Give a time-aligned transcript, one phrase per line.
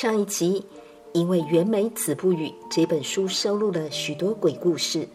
[0.00, 0.64] 上一集，
[1.12, 5.06] 因为袁枚《子不语》这本书收录了许多鬼故事，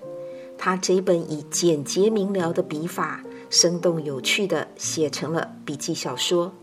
[0.60, 6.54] 他这本以简洁明了的笔法，生动有趣地写成了笔记小说，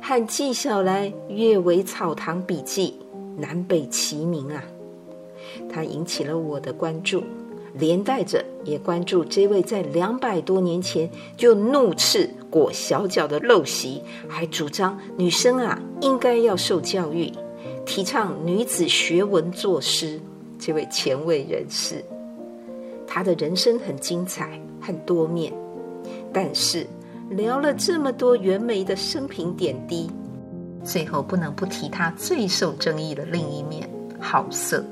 [0.00, 2.98] 和纪晓岚《阅微草堂笔记》
[3.38, 4.64] 南北齐名啊！
[5.70, 7.22] 他引起了我的关注。
[7.78, 17.32] 连带着也关注这位在两百多年前就怒斥裹小脚的陋习，还主张女生啊应该要受教育，
[17.84, 20.20] 提倡女子学文作诗
[20.58, 22.04] 这位前卫人士。
[23.06, 25.52] 他的人生很精彩，很多面，
[26.32, 26.86] 但是
[27.30, 30.08] 聊了这么多袁枚的生平点滴，
[30.84, 33.88] 最后不能不提他最受争议的另一面——
[34.20, 34.84] 好色。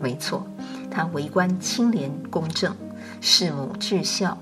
[0.00, 0.44] 没错。
[0.90, 2.74] 他为官清廉公正，
[3.20, 4.36] 事母至孝。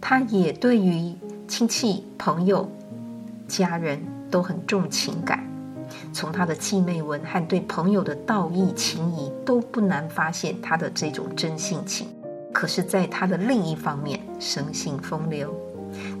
[0.00, 1.14] 他也对于
[1.48, 2.70] 亲戚、朋友、
[3.48, 5.42] 家人都很重情感。
[6.12, 12.08] 从他的祭妹文和对朋友的道义情谊，都不难发现他的这种真性情。
[12.52, 15.54] 可是，在他的另一方面，生性风流，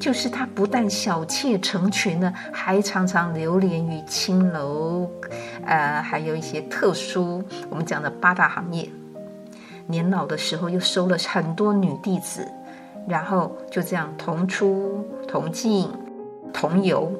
[0.00, 5.08] 就是他不但小妾成群呢，还常常流连于青楼，
[5.64, 8.88] 呃，还有一些特殊我们讲的八大行业。
[9.86, 12.46] 年老的时候，又收了很多女弟子，
[13.06, 15.88] 然后就这样同出同进
[16.52, 17.12] 同游。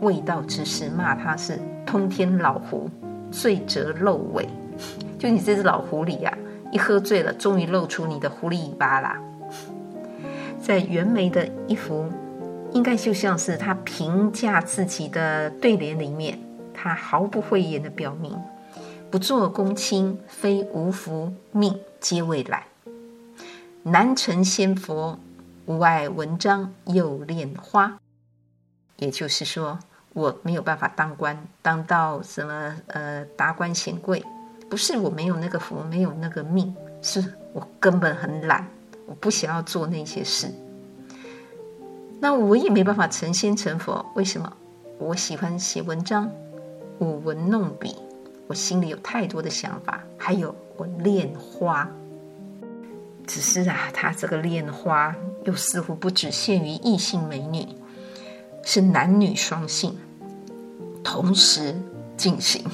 [0.00, 2.88] 未道之士骂他是通天老狐，
[3.30, 4.48] 醉折露尾。
[5.18, 9.20] 就你这只老狐狸呀、啊，一喝醉了，终于露出你的狐狸尾巴啦。
[10.58, 12.06] 在袁枚的一幅，
[12.72, 16.38] 应该就像是他评价自己的对联里面，
[16.72, 18.34] 他毫不讳言的表明。
[19.10, 22.64] 不做公卿，非无福命皆未来。
[23.82, 25.18] 难成仙佛，
[25.66, 27.98] 无爱文章又恋花。
[28.98, 29.76] 也就是说，
[30.12, 34.24] 我没有办法当官，当到什么呃达官显贵，
[34.68, 38.64] 不是我没有那个福，没有那个命，是我根本很懒，
[39.06, 40.54] 我不想要做那些事。
[42.20, 44.56] 那我也没办法成仙成佛，为什么？
[44.98, 46.30] 我喜欢写文章，
[47.00, 47.96] 舞文弄笔。
[48.50, 51.88] 我心里有太多的想法，还有我恋花，
[53.24, 57.64] 只是啊，他这个恋花又似乎不只限于异性美女，
[58.64, 59.96] 是男女双性
[61.04, 61.80] 同时
[62.16, 62.64] 进行，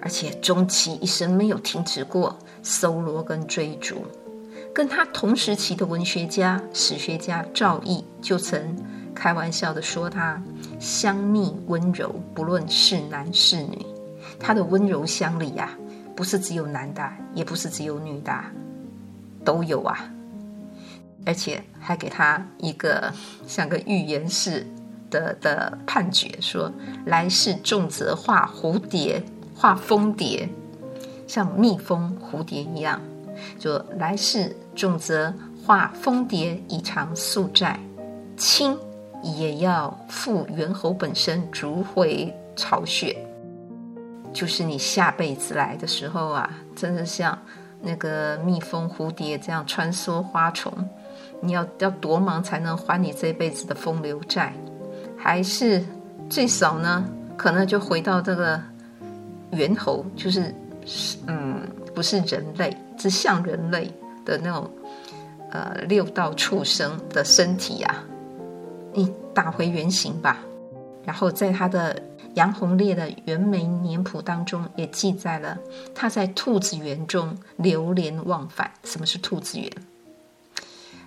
[0.00, 4.06] 而且终其一生没有停止过搜罗跟追逐。
[4.72, 8.76] 跟他同时期的文学家、史学家赵翼就曾
[9.12, 10.40] 开玩笑的说他
[10.78, 13.84] 香蜜温柔，不论是男是女。
[14.38, 15.78] 他的温柔乡里呀、啊，
[16.14, 18.32] 不是只有男的，也不是只有女的，
[19.44, 20.10] 都有啊。
[21.26, 23.12] 而且还给他一个
[23.46, 24.66] 像个预言式
[25.08, 26.70] 的的判决，说
[27.06, 29.22] 来世重则画蝴蝶，
[29.56, 30.46] 画蜂蝶，
[31.26, 33.00] 像蜜蜂、蝴蝶一样，
[33.58, 35.32] 就来世重则
[35.64, 37.80] 画蜂蝶以偿宿债，
[38.36, 38.76] 轻
[39.22, 43.16] 也要赴猿猴本身，逐回巢穴。
[44.34, 47.38] 就是你下辈子来的时候啊，真的像
[47.80, 50.72] 那个蜜蜂、蝴蝶这样穿梭花丛，
[51.40, 54.52] 你要要多忙才能还你这辈子的风流债？
[55.16, 55.82] 还是
[56.28, 57.04] 最少呢，
[57.36, 58.60] 可能就回到这个
[59.52, 60.52] 猿猴，就是
[61.28, 61.60] 嗯，
[61.94, 63.88] 不是人类，是像人类
[64.24, 64.68] 的那种
[65.52, 68.04] 呃六道畜生的身体呀、啊，
[68.92, 70.38] 你打回原形吧。
[71.04, 72.02] 然后在他的。
[72.34, 75.56] 杨鸿烈的《袁枚年谱》当中也记载了
[75.94, 78.70] 他在兔子园中流连忘返。
[78.84, 79.70] 什么是兔子园？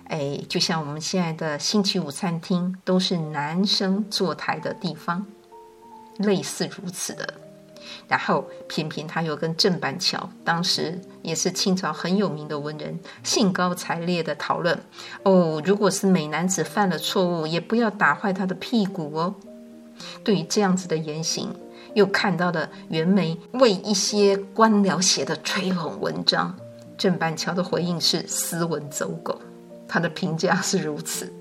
[0.08, 5.26] 哎，就像我们现在的星期五餐厅都是男生坐台的地方，
[6.16, 7.34] 类似如此的。
[8.06, 14.78] 然后偏偏他又跟郑板桥，当时也是清朝很有名的文人，兴高采烈的讨论：
[15.24, 19.34] 哦，如果是美男子犯了错误，也不要打坏他的屁股哦。
[20.22, 21.54] 对于这样子的言行，
[21.94, 26.54] 又看到了袁枚为一些官僚写的吹捧文章，
[26.96, 29.40] 郑板桥的回应是斯文走狗，
[29.86, 31.32] 他的评价是如此。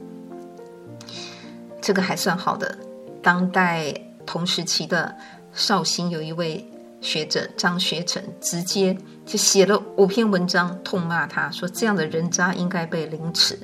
[1.81, 2.77] 这个还算好的。
[3.21, 3.93] 当代
[4.25, 5.15] 同时期的
[5.53, 6.65] 绍兴有一位
[7.01, 13.59] 学者张学成，直接就写了五篇文章痛骂他，说这样的人渣应该被凌迟。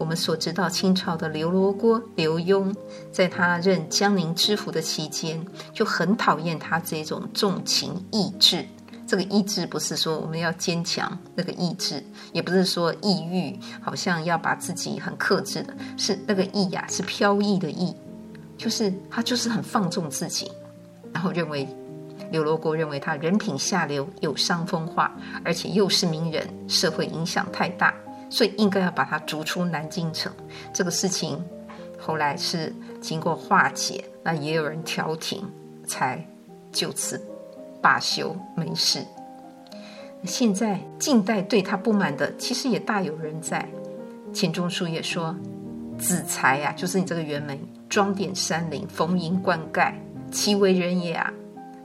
[0.00, 2.74] 我们所知道，清朝的刘罗锅、刘墉，
[3.12, 5.44] 在他任江宁知府的期间，
[5.74, 8.64] 就很讨厌他这种重情抑志。
[9.06, 12.02] 这个意志不是说我们要坚强那个意志，
[12.32, 17.94] 也不是说抑郁，好像要把自己很克制的，是那个意呀，是飘逸的逸，
[18.56, 20.50] 就是他就是很放纵自己。
[21.12, 21.68] 然后认为
[22.32, 25.14] 刘罗锅认为他人品下流，有伤风化，
[25.44, 27.94] 而且又是名人，社会影响太大，
[28.30, 30.32] 所以应该要把他逐出南京城。
[30.72, 31.44] 这个事情
[31.98, 35.44] 后来是经过化解，那也有人调停，
[35.86, 36.26] 才
[36.72, 37.20] 就此
[37.82, 39.04] 罢休，没事。
[40.24, 43.68] 现在近代对他不满的，其实也大有人在。
[44.32, 45.34] 钱钟书也说
[45.98, 49.92] ：“子才呀、啊，就是你这个袁枚，装点山林，逢迎灌溉，
[50.30, 51.32] 其为人也啊！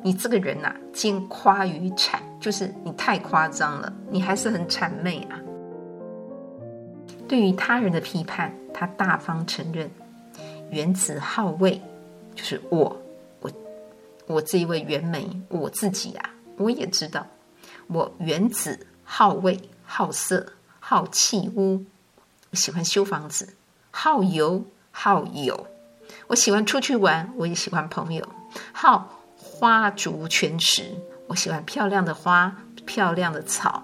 [0.04, 5.40] 你这个人呐、啊，兼夸与谄，就是你太夸张了，你还是很谄媚啊。”
[7.28, 9.90] 对于他人的批判，他大方承认
[10.72, 11.82] ：“原子好位，
[12.36, 13.02] 就是我，
[13.42, 13.52] 我，
[14.28, 17.26] 我这一位袁枚，我自己啊，我也知道。”
[17.88, 21.86] 我原子好位、好色、好器屋，
[22.50, 23.46] 我喜欢修房子；
[23.92, 25.68] 好游、好友，
[26.26, 28.24] 我喜欢出去玩；我也喜欢朋友；
[28.74, 30.96] 好花竹泉池，
[31.28, 32.56] 我喜欢漂亮的花、
[32.88, 33.84] 漂亮的草，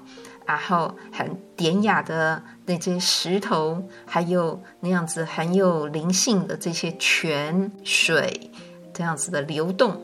[0.51, 8.51] 然后很典雅的那些石头，还有那样子很有灵性的这些泉水，
[8.93, 10.01] 这样子的流动，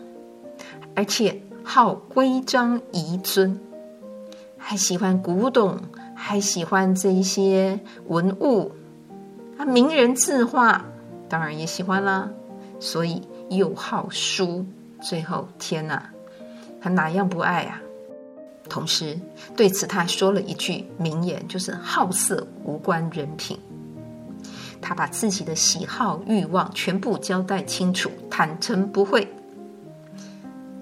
[0.96, 3.60] 而且好规章遗尊。
[4.58, 5.78] 还喜欢古董，
[6.16, 8.72] 还喜欢这一些文物，
[9.58, 10.86] 啊，名人字画
[11.28, 12.30] 当然也喜欢啦。
[12.80, 14.66] 所以又好书，
[15.02, 16.10] 最后天哪，
[16.82, 17.82] 他哪样不爱啊？
[18.68, 19.19] 同时
[19.56, 23.60] 对此他还说了一句名言，就是“好色无关人品”。
[24.81, 29.28] 他把自己的喜好欲望全部交代清楚，坦诚不讳。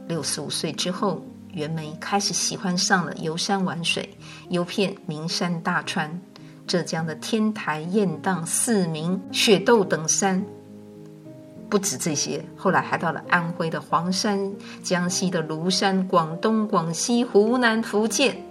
[0.07, 1.23] 六十五岁之后。
[1.55, 4.09] 袁枚开始喜欢上了游山玩水，
[4.49, 6.19] 游遍名山大川，
[6.67, 10.45] 浙江的天台、雁荡、四明、雪窦等山。
[11.75, 14.49] 不止这些，后来还到了安徽的黄山、
[14.81, 18.41] 江西的庐山、广东、广西、湖南、福建，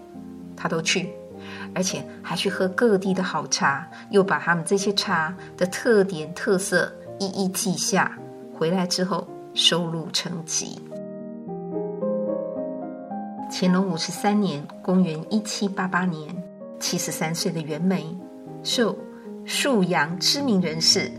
[0.54, 1.08] 他都去，
[1.74, 8.14] 而且还去喝各地的好茶，又把他们这些茶的特点特色一一记下，
[8.52, 10.78] 回来之后收录成集。
[13.50, 16.28] 乾隆五十三年，公元一七八八年，
[16.78, 18.04] 七十三岁的袁枚
[18.62, 18.94] 受
[19.46, 21.10] 沭阳知名人士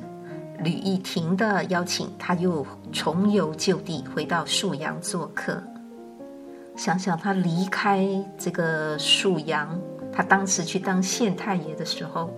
[0.60, 5.62] 吕义庭的邀请，他又重游旧地，回到沭阳做客。
[6.76, 8.08] 想想他离开
[8.38, 9.80] 这个沭阳，
[10.12, 12.34] 他当时去当县太爷的时候，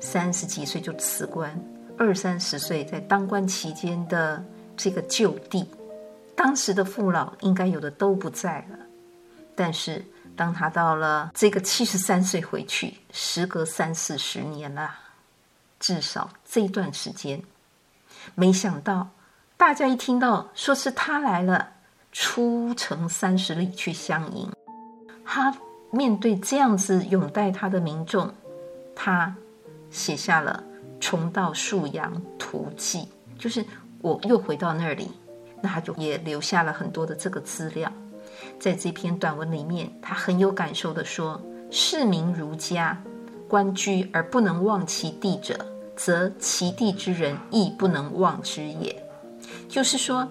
[0.00, 1.52] 三十几岁就辞官，
[1.98, 4.44] 二三十岁在当官期间的
[4.76, 5.68] 这个旧地，
[6.36, 8.78] 当时的父老应该有的都不在了。
[9.56, 10.04] 但是，
[10.36, 14.90] 当他到了这个七十三岁回去，时隔三四十年了，
[15.84, 17.42] 至少这一段时间，
[18.34, 19.06] 没想到
[19.54, 21.72] 大家一听到说是他来了，
[22.10, 24.50] 出城三十里去相迎。
[25.26, 25.54] 他
[25.90, 28.32] 面对这样子拥戴他的民众，
[28.96, 29.36] 他
[29.90, 30.64] 写下了
[30.98, 33.00] 《重到沭阳图记》，
[33.38, 33.62] 就是
[34.00, 35.10] 我又回到那里，
[35.60, 37.92] 那他就也留下了很多的这个资料。
[38.58, 41.38] 在这篇短文里面，他很有感受的说
[41.70, 42.98] ：“市民如家，
[43.46, 45.54] 官居而不能忘其地者，
[45.96, 48.94] 则其地之人亦不能忘之也。”
[49.68, 50.26] 就是说，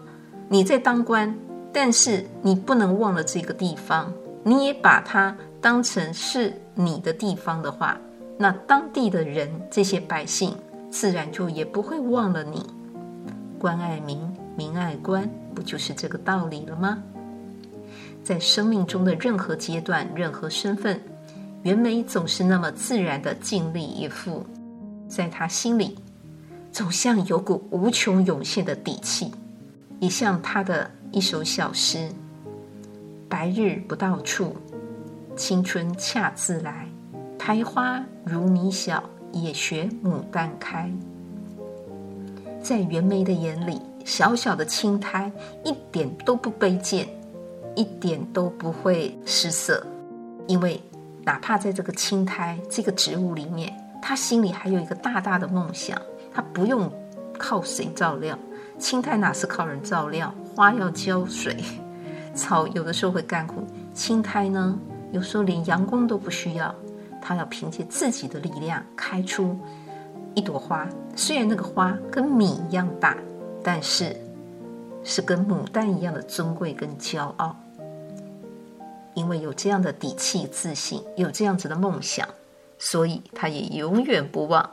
[0.50, 1.36] 你在当官，
[1.72, 8.00] 但是你不能忘了这个地方，你也把它当成是你的地方的话，
[8.38, 10.56] 那当地的人，这些百姓，
[10.90, 12.66] 自然就也不会忘了你。
[13.60, 14.20] 官爱民，
[14.58, 17.02] 民爱官，不就是这个道理了吗？
[18.24, 21.02] 在生命中的任何阶段、任何身份，
[21.64, 24.46] 袁枚总是那么自然地尽力以赴，
[25.14, 25.96] 在他心里，
[26.72, 29.32] 总像有股无穷涌现的底气，
[30.00, 32.10] 也像他的一首小诗
[33.30, 34.56] ：“白日不到处，
[35.36, 36.88] 青春恰自来。
[37.38, 40.92] 苔花如米小，也学牡丹开。”
[42.64, 45.32] 在袁枚的眼里，小小的青苔
[45.64, 47.08] 一点都不卑贱。
[47.76, 49.84] 一点都不会失色，
[50.46, 50.80] 因为
[51.24, 53.74] 哪怕在这个青苔这个植物里面，
[54.06, 55.98] 他心里还有一个大大的梦想。
[56.34, 56.92] 他不用
[57.38, 58.38] 靠谁照料，
[58.78, 60.34] 青苔哪是靠人照料？
[60.54, 61.64] 花要浇水，
[62.36, 64.78] 草有的时候会干枯，青苔呢，
[65.12, 66.74] 有时候连阳光都不需要，
[67.22, 69.58] 他要凭借自己的力量开出
[70.34, 70.90] 一朵花。
[71.16, 73.16] 虽然那个花跟米一样大，
[73.64, 74.18] 但是
[75.04, 77.56] 是跟牡丹一样的尊贵跟骄傲。
[79.14, 82.28] 因为有这样的底气、自信，有这样子的梦想，
[82.78, 84.70] 所以他也永远不忘。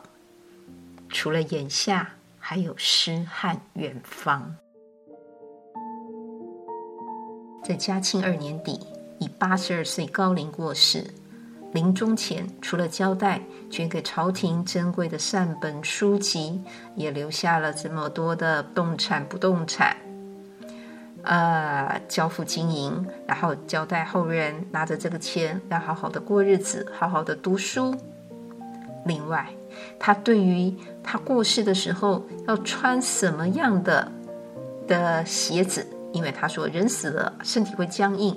[1.09, 4.55] 除了眼下，还有诗和远方。
[7.65, 8.81] 在嘉庆二年底，
[9.19, 11.05] 以八十二岁高龄过世。
[11.73, 13.41] 临终前，除了交代
[13.71, 16.61] 捐给朝廷珍贵的善本书籍，
[16.97, 19.97] 也留下了这么多的动产、不动产，
[21.31, 27.95] 呃，交付经营，然后交代后人拿着这个钱要好好的过日子，好好的读书。
[29.07, 29.49] 另外，
[29.97, 34.11] 他对于他过世的时候要穿什么样的
[34.89, 38.37] 的鞋子，因为他说人死了身体会僵硬，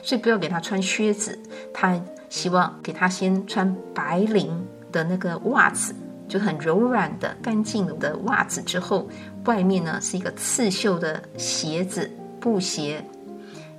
[0.00, 1.36] 所以不要给他穿靴子。
[1.74, 4.48] 他希望给他先穿白绫
[4.92, 5.92] 的那个袜子，
[6.28, 8.62] 就很柔软的、干净的袜子。
[8.62, 9.08] 之后，
[9.46, 12.08] 外面呢是一个刺绣的鞋子，
[12.40, 13.04] 布鞋。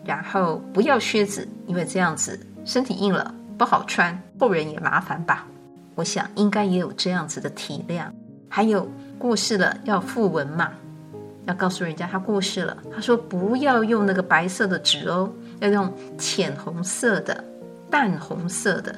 [0.05, 5.45] 然后不要靴子，因为这样子身体硬了不好穿，后人也麻烦吧。
[5.95, 8.05] 我想应该也有这样子的体谅。
[8.47, 10.71] 还有过世了要訃文嘛，
[11.45, 12.77] 要告诉人家他过世了。
[12.93, 17.43] 他说不要用那个白色的纸哦，要用浅红色的。
[17.91, 18.95] 淡红色的，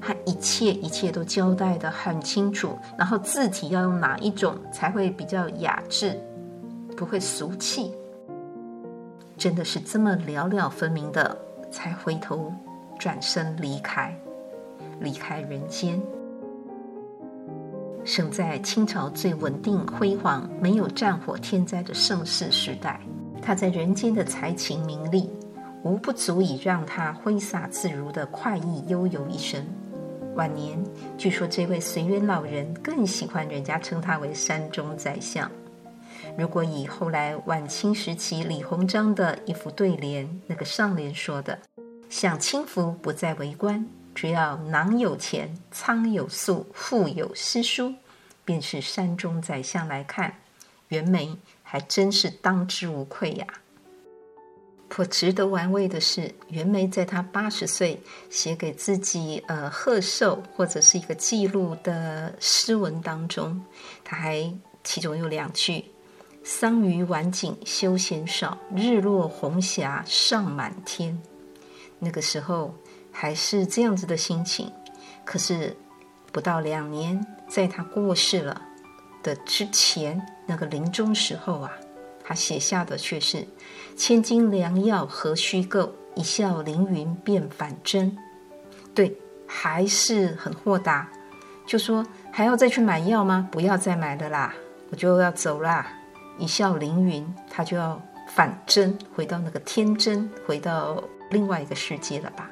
[0.00, 6.16] 他一切一切都交代得很清楚，然后字体要用哪一种才会比较雅致，
[6.96, 7.92] 不会俗气，
[9.36, 11.36] 真的是这么了了分明的，
[11.70, 12.52] 才回头
[12.98, 14.14] 转身离开，
[15.00, 16.00] 离开人间。
[18.04, 23.00] 生在清朝最稳定辉煌、没有战火天灾的盛世时代，
[23.42, 25.30] 他在人间的才情名利。
[25.82, 29.64] 无不足以让他挥洒自如的快意悠游一生。
[30.34, 30.82] 晚年，
[31.16, 35.48] 据说这位随园老人更喜欢人家称他为山中宰相。
[36.38, 41.58] 如果以后来晚清时期李鸿章的一副对联，那个上联说的
[42.10, 47.94] “享清福不再为官，只要囊有钱，仓有粟，腹有诗书”，
[48.44, 50.34] 便是山中宰相来看，
[50.88, 53.46] 袁枚还真是当之无愧呀。
[54.88, 63.64] 颇值得玩味的是，袁枚在他八十岁写给自己呃贺寿或者是一个记录的诗文当中，
[64.04, 64.52] 他还
[64.84, 65.84] 其中有两句
[66.48, 71.20] ：“桑榆晚景休闲少，日落红霞尚满天。”
[71.98, 72.72] 那个时候
[73.10, 74.70] 还是这样子的心情，
[75.24, 75.76] 可是
[76.30, 78.62] 不到两年，在他过世了
[79.24, 81.72] 的之前那个临终时候啊。
[82.22, 83.44] 他写下的却是
[83.98, 88.16] “千金良药何须购，一笑凌云变反真”。
[88.94, 89.12] 对，
[89.48, 91.10] 还是很豁达，
[91.66, 93.48] 就说还要再去买药吗？
[93.50, 94.54] 不要再买了啦，
[94.90, 95.92] 我就要走啦。
[96.38, 102.50] 一笑凌云，他就要反真，回到那个天真，回到另外一个世界了吧？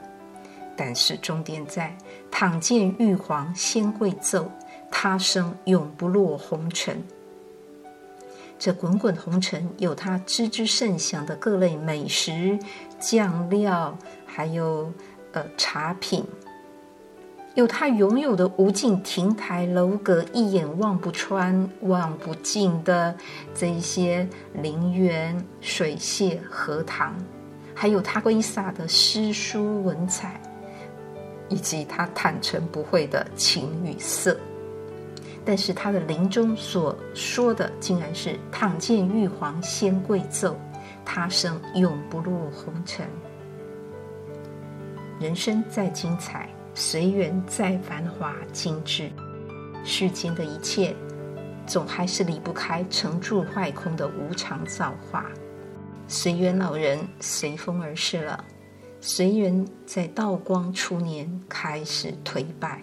[0.77, 1.97] 但是终点在
[2.33, 4.51] “倘见玉皇仙贵奏，
[4.91, 7.03] 他生永不落红尘”。
[8.59, 12.59] 这滚滚红尘有他知之甚详的各类美食、
[12.99, 14.93] 酱料，还有
[15.33, 16.25] 呃茶品，
[17.55, 23.17] 有他拥有的无尽亭台楼阁，一眼望不穿、望不尽的
[23.55, 27.15] 这一些陵园、水榭、荷塘，
[27.73, 30.41] 还有他挥洒的诗书文采，
[31.49, 34.37] 以及他坦诚不讳的情与色。
[35.45, 40.57] 但是他的临终所说的，竟然是“倘见玉皇仙贵奏，
[41.05, 43.07] 他生永不落红尘”。
[45.21, 49.11] 人生再精彩，随缘再繁华精致，
[49.85, 50.95] 世间的一切，
[51.67, 55.27] 总还是离不开成住坏空的无常造化。
[56.09, 58.45] 随园老人随风而逝了，
[59.01, 62.83] 随园在道光初年开始颓败，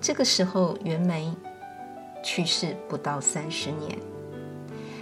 [0.00, 1.32] 这个时候袁枚。
[2.22, 3.96] 去世不到三十年，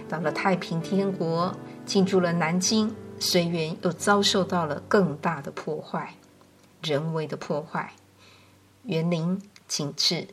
[0.07, 1.51] 到了太平天国，
[1.83, 6.13] 进驻了南京，随园又遭受到了更大的破坏，
[6.83, 7.91] 人为的破坏。
[8.85, 10.27] 园林景致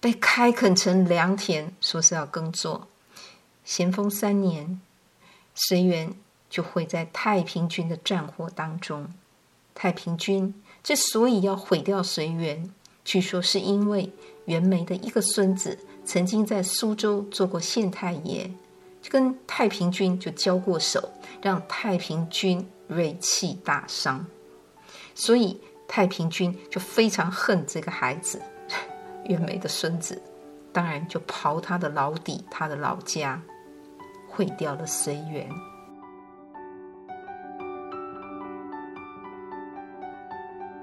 [0.00, 2.88] 被开垦成良田，说是要耕作。
[3.64, 4.80] 咸丰三年，
[5.54, 6.14] 随园
[6.48, 9.08] 就会在太平军的战火当中。
[9.74, 12.70] 太平军之所以要毁掉随园，
[13.04, 14.10] 据说是因为
[14.44, 15.78] 袁枚的一个孙子。
[16.04, 18.48] 曾经在苏州做过县太爷，
[19.02, 21.10] 就跟太平军就交过手，
[21.42, 24.24] 让太平军锐气大伤，
[25.16, 28.40] 所以太平军就非常恨这个孩子，
[29.24, 30.20] 袁枚的孙子，
[30.72, 33.40] 当然就刨他的老底，他的老家，
[34.28, 35.48] 毁掉了随园。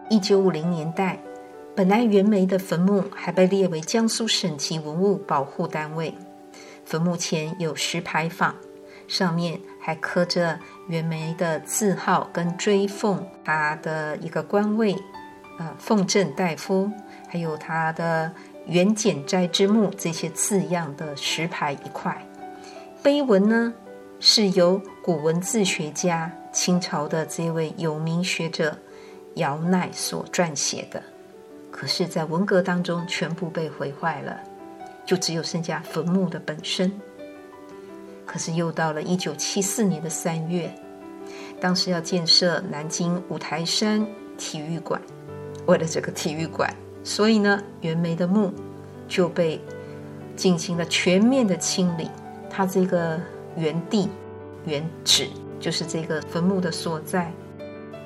[0.09, 1.19] 一九五零年代。
[1.75, 6.13] 本来袁枚的坟墓还被列为江苏省级文物保护单位，
[6.85, 8.53] 坟墓前有石牌坊，
[9.07, 14.95] 上面还刻着袁枚的字号跟追奉他的一个官位，
[15.59, 16.89] 呃，奉正大夫，
[17.27, 18.31] 还有他的
[18.65, 22.25] 袁简斋之墓这些字样的石牌一块。
[23.03, 23.73] 碑文呢，
[24.21, 28.77] 是由古文字学家清朝的这位有名学者
[29.35, 31.03] 姚鼐所撰写的，
[31.69, 34.39] 可是，在文革当中全部被毁坏了，
[35.05, 36.89] 就只有剩下坟墓的本身。
[38.33, 40.73] 可是又到了一九七四年的三月，
[41.61, 44.03] 当时要建设南京五台山
[44.39, 44.99] 体育馆，
[45.67, 48.51] 为了这个体育馆，所以呢，袁枚的墓
[49.07, 49.61] 就被
[50.35, 52.09] 进行了全面的清理。
[52.49, 53.21] 他这个
[53.55, 54.09] 原地
[54.65, 55.27] 原址，
[55.59, 57.31] 就是这个坟墓的所在，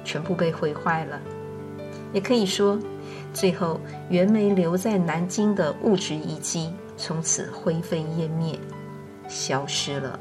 [0.04, 1.18] 全部被毁坏了。
[2.12, 2.78] 也可以说，
[3.34, 3.80] 最后
[4.10, 8.60] 袁枚留在南京的物质遗迹，从此灰飞烟灭。
[9.28, 10.20] 消失了。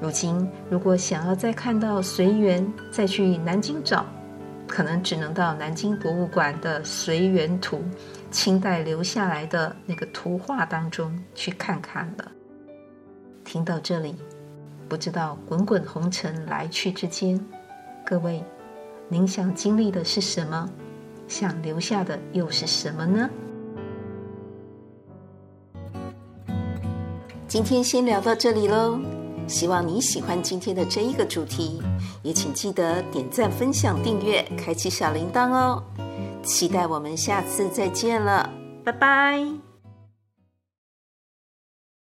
[0.00, 4.04] 如今，如果想要再看到随园，再去南京找，
[4.66, 7.76] 可能只能到南京博物馆的《随园图》
[8.30, 12.32] 清代留下来的那个图画当中去看看了。
[13.44, 14.16] 听到这里，
[14.88, 17.38] 不知道滚滚红尘来去之间，
[18.04, 18.42] 各位，
[19.08, 20.68] 您想经历的是什么？
[21.28, 23.30] 想留下的又是什么呢？
[27.52, 28.98] 今天先聊到这里喽，
[29.46, 31.82] 希望你喜欢今天的这一个主题，
[32.22, 35.82] 也请记得点赞、分享、订阅、开启小铃铛哦。
[36.42, 38.48] 期待我们下次再见了，
[38.82, 39.71] 拜拜。